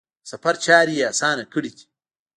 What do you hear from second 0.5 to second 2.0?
چارې یې اسانه کړي دي.